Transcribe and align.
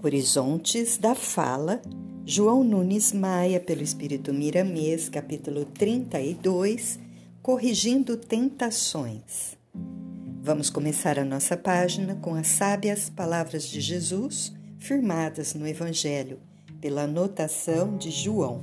Horizontes 0.00 0.96
da 0.96 1.12
Fala, 1.12 1.82
João 2.24 2.62
Nunes 2.62 3.12
Maia, 3.12 3.58
pelo 3.58 3.82
Espírito 3.82 4.32
Miramês, 4.32 5.08
capítulo 5.08 5.64
32, 5.64 7.00
Corrigindo 7.42 8.16
Tentações. 8.16 9.58
Vamos 10.40 10.70
começar 10.70 11.18
a 11.18 11.24
nossa 11.24 11.56
página 11.56 12.14
com 12.14 12.36
as 12.36 12.46
sábias 12.46 13.10
palavras 13.10 13.64
de 13.64 13.80
Jesus, 13.80 14.52
firmadas 14.78 15.52
no 15.54 15.66
Evangelho, 15.66 16.38
pela 16.80 17.02
anotação 17.02 17.96
de 17.96 18.12
João. 18.12 18.62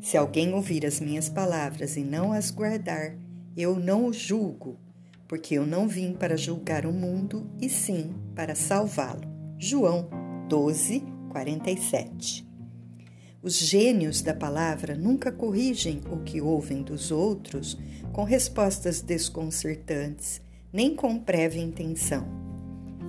Se 0.00 0.16
alguém 0.16 0.52
ouvir 0.52 0.84
as 0.84 0.98
minhas 0.98 1.28
palavras 1.28 1.96
e 1.96 2.02
não 2.02 2.32
as 2.32 2.50
guardar, 2.50 3.14
eu 3.56 3.76
não 3.78 4.06
o 4.06 4.12
julgo, 4.12 4.76
porque 5.28 5.54
eu 5.54 5.64
não 5.64 5.86
vim 5.86 6.12
para 6.12 6.36
julgar 6.36 6.84
o 6.86 6.92
mundo, 6.92 7.48
e 7.60 7.68
sim 7.68 8.12
para 8.34 8.56
salvá-lo. 8.56 9.30
João 9.56 10.19
12, 10.50 11.04
47. 11.28 12.44
Os 13.40 13.56
gênios 13.56 14.20
da 14.20 14.34
palavra 14.34 14.96
nunca 14.96 15.30
corrigem 15.30 16.00
o 16.10 16.24
que 16.24 16.40
ouvem 16.40 16.82
dos 16.82 17.12
outros 17.12 17.78
com 18.12 18.24
respostas 18.24 19.00
desconcertantes, 19.00 20.42
nem 20.72 20.96
com 20.96 21.20
prévia 21.20 21.62
intenção. 21.62 22.26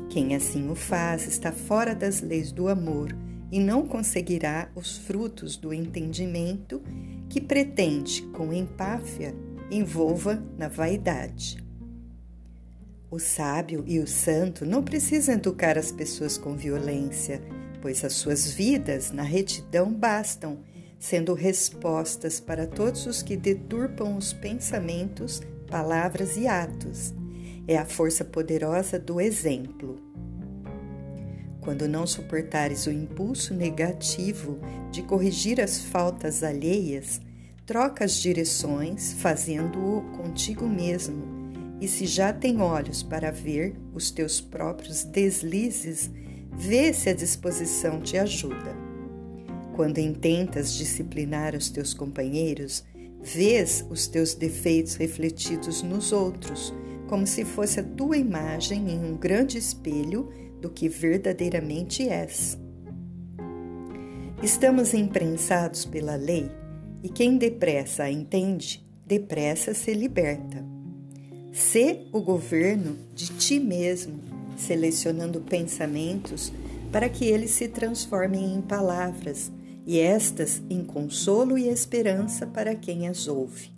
Quem 0.08 0.36
assim 0.36 0.70
o 0.70 0.76
faz 0.76 1.28
está 1.28 1.52
fora 1.52 1.96
das 1.96 2.22
leis 2.22 2.52
do 2.52 2.68
amor 2.68 3.18
e 3.52 3.60
não 3.60 3.88
conseguirá 3.88 4.70
os 4.76 5.00
frutos 5.00 5.58
do 5.58 5.74
entendimento 5.74 6.80
que 7.28 7.42
pretende, 7.42 8.22
com 8.34 8.54
empáfia, 8.54 9.34
envolva 9.72 10.44
na 10.60 10.68
vaidade. 10.68 11.58
O 13.12 13.20
sábio 13.20 13.84
e 13.86 14.00
o 14.00 14.08
santo 14.08 14.66
não 14.66 14.82
precisam 14.82 15.36
educar 15.36 15.78
as 15.78 15.92
pessoas 15.92 16.38
com 16.38 16.56
violência, 16.56 17.42
pois 17.82 18.06
as 18.06 18.14
suas 18.14 18.50
vidas 18.50 19.12
na 19.12 19.22
retidão 19.22 19.92
bastam, 19.94 20.60
sendo 20.98 21.34
respostas 21.34 22.40
para 22.40 22.66
todos 22.66 23.06
os 23.06 23.22
que 23.22 23.36
deturpam 23.36 24.16
os 24.16 24.32
pensamentos, 24.32 25.42
palavras 25.68 26.38
e 26.38 26.48
atos. 26.48 27.14
É 27.68 27.78
a 27.78 27.84
força 27.84 28.24
poderosa 28.24 28.98
do 28.98 29.20
exemplo. 29.20 30.02
Quando 31.60 31.90
não 31.90 32.08
suportares 32.08 32.86
o 32.88 32.92
impulso 32.92 33.54
negativo 33.54 34.58
de 34.90 35.02
corrigir 35.02 35.60
as 35.60 35.84
faltas 35.84 36.44
alheias, 36.44 37.20
troca 37.66 38.06
as 38.06 38.14
direções, 38.14 39.12
fazendo-o 39.12 40.02
contigo 40.16 40.66
mesmo 40.66 41.41
e 41.82 41.88
se 41.88 42.06
já 42.06 42.32
tem 42.32 42.62
olhos 42.62 43.02
para 43.02 43.32
ver 43.32 43.76
os 43.92 44.12
teus 44.12 44.40
próprios 44.40 45.04
deslizes, 45.04 46.12
vê 46.54 46.94
se 46.94 47.10
a 47.10 47.14
disposição 47.14 48.00
te 48.00 48.18
ajuda. 48.18 48.76
Quando 49.76 49.98
intentas 49.98 50.74
disciplinar 50.74 51.56
os 51.56 51.72
teus 51.72 51.92
companheiros, 51.92 52.84
vês 53.20 53.84
os 53.90 54.06
teus 54.06 54.36
defeitos 54.36 54.94
refletidos 54.94 55.82
nos 55.82 56.12
outros, 56.12 56.72
como 57.10 57.26
se 57.26 57.44
fosse 57.44 57.80
a 57.80 57.84
tua 57.84 58.16
imagem 58.16 58.92
em 58.92 59.04
um 59.04 59.18
grande 59.18 59.58
espelho 59.58 60.30
do 60.62 60.70
que 60.70 60.88
verdadeiramente 60.88 62.08
és. 62.08 62.60
Estamos 64.44 64.94
imprensados 64.94 65.84
pela 65.84 66.16
lei 66.16 66.50
e 67.02 67.10
quem 67.10 67.40
depressa 67.40 68.04
a 68.04 68.12
entende, 68.12 68.88
depressa 69.06 69.74
se 69.74 69.94
liberta. 69.94 70.71
Sê 71.52 72.08
o 72.14 72.22
governo 72.22 72.98
de 73.14 73.28
ti 73.28 73.60
mesmo, 73.60 74.20
selecionando 74.58 75.42
pensamentos 75.42 76.52
para 76.92 77.10
que 77.10 77.26
eles 77.26 77.52
se 77.52 77.68
transformem 77.68 78.56
em 78.56 78.62
palavras 78.62 79.52
e 79.86 80.00
estas 80.00 80.62
em 80.70 80.84
consolo 80.84 81.58
e 81.58 81.68
esperança 81.68 82.48
para 82.48 82.76
quem 82.76 83.08
as 83.08 83.28
ouve. 83.28 83.72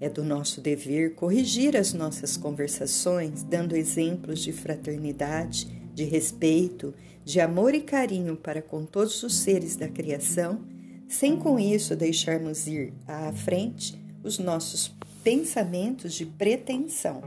É 0.00 0.08
do 0.08 0.24
nosso 0.24 0.60
dever 0.60 1.14
corrigir 1.14 1.76
as 1.76 1.92
nossas 1.92 2.36
conversações, 2.36 3.42
dando 3.42 3.76
exemplos 3.76 4.40
de 4.40 4.52
fraternidade, 4.52 5.68
de 5.94 6.04
respeito, 6.04 6.94
de 7.24 7.40
amor 7.40 7.74
e 7.74 7.80
carinho 7.80 8.36
para 8.36 8.62
com 8.62 8.84
todos 8.84 9.22
os 9.22 9.36
seres 9.36 9.76
da 9.76 9.88
criação, 9.88 10.60
sem 11.08 11.36
com 11.36 11.58
isso 11.58 11.94
deixarmos 11.94 12.66
ir 12.66 12.92
à 13.06 13.32
frente 13.32 13.96
os 14.24 14.38
nossos 14.38 14.88
pensamentos 15.22 16.14
de 16.14 16.26
pretensão. 16.26 17.22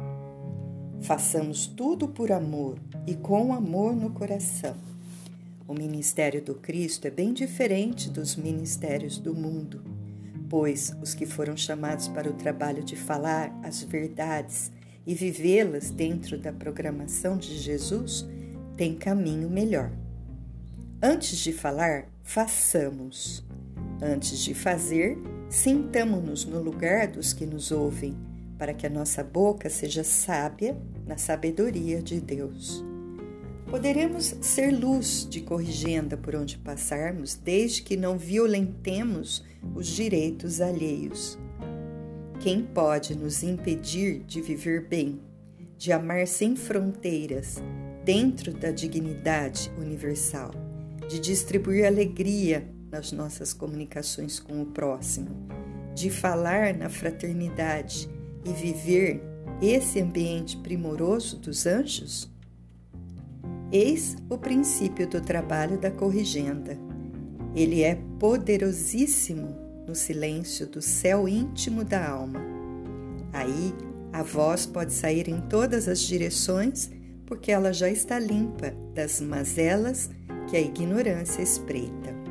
Façamos 1.01 1.65
tudo 1.65 2.07
por 2.07 2.31
amor 2.31 2.77
e 3.07 3.15
com 3.15 3.53
amor 3.53 3.95
no 3.95 4.09
coração. 4.09 4.75
O 5.67 5.73
ministério 5.73 6.41
do 6.41 6.55
Cristo 6.55 7.07
é 7.07 7.09
bem 7.09 7.33
diferente 7.33 8.09
dos 8.09 8.35
ministérios 8.35 9.17
do 9.17 9.33
mundo, 9.33 9.81
pois 10.49 10.93
os 11.01 11.13
que 11.13 11.25
foram 11.25 11.55
chamados 11.55 12.07
para 12.07 12.29
o 12.29 12.33
trabalho 12.33 12.83
de 12.83 12.95
falar 12.95 13.57
as 13.63 13.81
verdades 13.81 14.71
e 15.07 15.15
vivê-las 15.15 15.89
dentro 15.89 16.37
da 16.37 16.51
programação 16.51 17.37
de 17.37 17.57
Jesus 17.57 18.25
têm 18.75 18.93
caminho 18.93 19.49
melhor. 19.49 19.91
Antes 21.01 21.37
de 21.37 21.53
falar, 21.53 22.07
façamos. 22.23 23.43
Antes 24.01 24.39
de 24.39 24.53
fazer, 24.53 25.17
Sintamo-nos 25.55 26.43
no 26.43 26.61
lugar 26.61 27.07
dos 27.07 27.31
que 27.31 27.45
nos 27.45 27.71
ouvem, 27.71 28.13
para 28.57 28.73
que 28.73 28.85
a 28.85 28.89
nossa 28.89 29.23
boca 29.23 29.69
seja 29.69 30.03
sábia 30.03 30.77
na 31.07 31.17
sabedoria 31.17 32.01
de 32.01 32.19
Deus. 32.19 32.83
Poderemos 33.71 34.35
ser 34.41 34.71
luz 34.71 35.25
de 35.25 35.39
corrigenda 35.39 36.17
por 36.17 36.35
onde 36.35 36.57
passarmos, 36.57 37.35
desde 37.35 37.83
que 37.83 37.95
não 37.95 38.17
violentemos 38.17 39.45
os 39.73 39.87
direitos 39.87 40.59
alheios. 40.59 41.39
Quem 42.41 42.61
pode 42.61 43.15
nos 43.15 43.41
impedir 43.41 44.23
de 44.27 44.41
viver 44.41 44.85
bem, 44.89 45.21
de 45.77 45.93
amar 45.93 46.27
sem 46.27 46.57
fronteiras, 46.57 47.63
dentro 48.03 48.51
da 48.51 48.71
dignidade 48.71 49.71
universal, 49.79 50.51
de 51.07 51.17
distribuir 51.17 51.85
alegria 51.85 52.74
nas 52.95 53.11
nossas 53.11 53.53
comunicações 53.53 54.39
com 54.39 54.61
o 54.61 54.67
próximo, 54.67 55.27
de 55.93 56.09
falar 56.09 56.73
na 56.73 56.89
fraternidade 56.89 58.09
e 58.45 58.53
viver 58.53 59.21
esse 59.61 59.99
ambiente 60.01 60.55
primoroso 60.57 61.37
dos 61.37 61.65
anjos? 61.65 62.33
Eis 63.69 64.15
o 64.29 64.37
princípio 64.37 65.07
do 65.09 65.19
trabalho 65.19 65.77
da 65.77 65.91
corrigenda. 65.91 66.77
Ele 67.53 67.83
é 67.83 67.95
poderosíssimo 68.17 69.53
no 69.85 69.93
silêncio 69.93 70.65
do 70.65 70.81
céu 70.81 71.27
íntimo 71.27 71.83
da 71.83 72.09
alma. 72.09 72.39
Aí 73.33 73.73
a 74.13 74.23
voz 74.23 74.65
pode 74.65 74.93
sair 74.93 75.27
em 75.27 75.41
todas 75.41 75.89
as 75.89 75.99
direções, 75.99 76.89
porque 77.25 77.51
ela 77.51 77.73
já 77.73 77.89
está 77.89 78.17
limpa 78.17 78.73
das 78.93 79.19
mazelas 79.19 80.09
que 80.47 80.55
a 80.55 80.61
ignorância 80.61 81.41
espreita. 81.41 82.24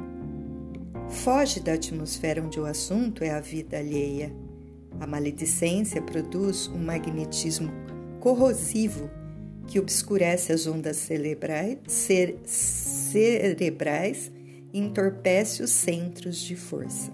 Foge 1.08 1.60
da 1.60 1.74
atmosfera 1.74 2.42
onde 2.42 2.58
o 2.58 2.66
assunto 2.66 3.22
é 3.22 3.30
a 3.30 3.40
vida 3.40 3.78
alheia. 3.78 4.34
A 5.00 5.06
maledicência 5.06 6.00
produz 6.00 6.68
um 6.68 6.78
magnetismo 6.78 7.70
corrosivo 8.20 9.10
que 9.66 9.78
obscurece 9.78 10.52
as 10.52 10.66
ondas 10.66 10.96
cerebrais, 10.96 11.78
cer 11.86 12.38
cerebrais 12.44 14.30
e 14.72 14.78
entorpece 14.78 15.62
os 15.62 15.70
centros 15.70 16.38
de 16.38 16.56
força. 16.56 17.12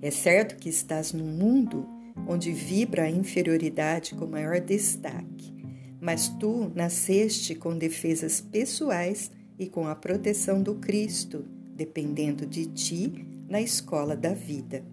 É 0.00 0.10
certo 0.10 0.56
que 0.56 0.68
estás 0.68 1.12
num 1.12 1.26
mundo 1.26 1.86
onde 2.26 2.52
vibra 2.52 3.04
a 3.04 3.10
inferioridade 3.10 4.14
com 4.14 4.26
maior 4.26 4.60
destaque, 4.60 5.52
mas 6.00 6.28
tu 6.28 6.70
nasceste 6.74 7.54
com 7.54 7.76
defesas 7.76 8.40
pessoais 8.40 9.30
e 9.58 9.66
com 9.66 9.86
a 9.88 9.94
proteção 9.94 10.62
do 10.62 10.74
Cristo 10.76 11.44
dependendo 11.74 12.46
de 12.46 12.66
ti 12.66 13.26
na 13.48 13.60
escola 13.60 14.16
da 14.16 14.32
vida. 14.32 14.84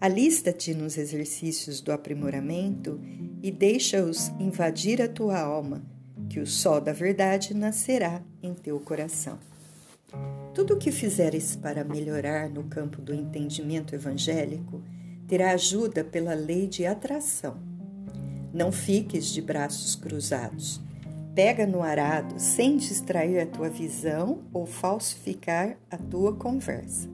Alista-te 0.00 0.74
nos 0.74 0.98
exercícios 0.98 1.80
do 1.80 1.92
aprimoramento 1.92 3.00
e 3.42 3.50
deixa-os 3.50 4.28
invadir 4.40 5.00
a 5.00 5.08
tua 5.08 5.38
alma, 5.38 5.82
que 6.28 6.40
o 6.40 6.46
sol 6.46 6.80
da 6.80 6.92
verdade 6.92 7.54
nascerá 7.54 8.22
em 8.42 8.52
teu 8.52 8.80
coração. 8.80 9.38
Tudo 10.54 10.74
o 10.74 10.78
que 10.78 10.90
fizeres 10.90 11.54
para 11.56 11.84
melhorar 11.84 12.50
no 12.50 12.64
campo 12.64 13.00
do 13.00 13.14
entendimento 13.14 13.94
evangélico 13.94 14.82
terá 15.28 15.52
ajuda 15.52 16.02
pela 16.02 16.34
lei 16.34 16.66
de 16.66 16.84
atração. 16.84 17.56
Não 18.52 18.70
fiques 18.70 19.26
de 19.26 19.40
braços 19.40 19.94
cruzados 19.94 20.80
Pega 21.34 21.66
no 21.66 21.82
arado 21.82 22.38
sem 22.38 22.76
distrair 22.76 23.40
a 23.40 23.46
tua 23.46 23.70
visão 23.70 24.40
ou 24.52 24.66
falsificar 24.66 25.78
a 25.90 25.96
tua 25.96 26.34
conversa. 26.34 27.08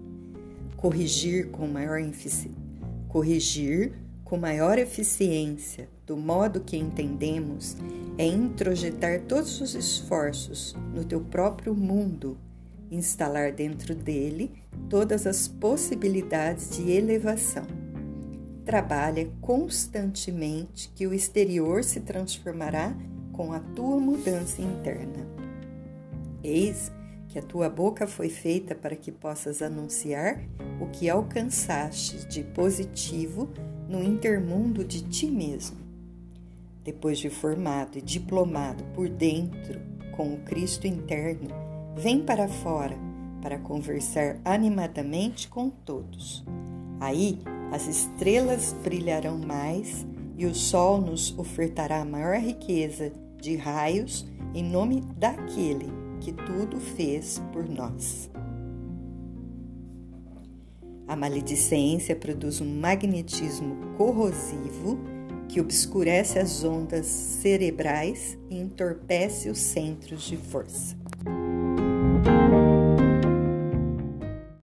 Corrigir 0.76 1.50
com 1.50 1.68
maior 1.68 2.00
corrigir 3.08 3.92
com 4.24 4.36
maior 4.36 4.76
eficiência 4.76 5.88
do 6.04 6.16
modo 6.16 6.60
que 6.60 6.76
entendemos 6.76 7.76
é 8.18 8.26
introjetar 8.26 9.20
todos 9.22 9.60
os 9.60 9.76
esforços 9.76 10.74
no 10.92 11.04
teu 11.04 11.20
próprio 11.20 11.72
mundo, 11.72 12.36
instalar 12.90 13.52
dentro 13.52 13.94
dele 13.94 14.50
todas 14.90 15.28
as 15.28 15.46
possibilidades 15.46 16.76
de 16.76 16.90
elevação. 16.90 17.66
Trabalha 18.64 19.30
constantemente 19.40 20.90
que 20.94 21.06
o 21.06 21.14
exterior 21.14 21.84
se 21.84 22.00
transformará 22.00 22.96
com 23.38 23.52
a 23.52 23.60
tua 23.60 24.00
mudança 24.00 24.60
interna. 24.60 25.24
Eis 26.42 26.90
que 27.28 27.38
a 27.38 27.42
tua 27.42 27.70
boca 27.70 28.04
foi 28.04 28.28
feita 28.28 28.74
para 28.74 28.96
que 28.96 29.12
possas 29.12 29.62
anunciar 29.62 30.42
o 30.80 30.88
que 30.88 31.08
alcançaste 31.08 32.26
de 32.26 32.42
positivo 32.42 33.48
no 33.88 34.02
intermundo 34.02 34.82
de 34.82 35.02
ti 35.02 35.26
mesmo. 35.26 35.76
Depois 36.82 37.20
de 37.20 37.30
formado 37.30 37.96
e 37.98 38.02
diplomado 38.02 38.82
por 38.92 39.08
dentro 39.08 39.80
com 40.16 40.34
o 40.34 40.38
Cristo 40.38 40.88
interno, 40.88 41.50
vem 41.96 42.24
para 42.24 42.48
fora 42.48 42.96
para 43.40 43.56
conversar 43.56 44.40
animadamente 44.44 45.46
com 45.46 45.70
todos. 45.70 46.44
Aí 46.98 47.38
as 47.70 47.86
estrelas 47.86 48.74
brilharão 48.82 49.38
mais 49.38 50.04
e 50.36 50.44
o 50.44 50.54
sol 50.56 51.00
nos 51.00 51.38
ofertará 51.38 52.04
maior 52.04 52.36
riqueza 52.38 53.12
de 53.40 53.56
raios 53.56 54.26
em 54.54 54.64
nome 54.64 55.02
daquele 55.16 55.86
que 56.20 56.32
tudo 56.32 56.80
fez 56.80 57.40
por 57.52 57.68
nós. 57.68 58.30
A 61.06 61.16
maledicência 61.16 62.14
produz 62.14 62.60
um 62.60 62.80
magnetismo 62.80 63.94
corrosivo 63.96 64.98
que 65.48 65.60
obscurece 65.60 66.38
as 66.38 66.62
ondas 66.64 67.06
cerebrais 67.06 68.36
e 68.50 68.58
entorpece 68.58 69.48
os 69.48 69.58
centros 69.58 70.24
de 70.24 70.36
força. 70.36 70.97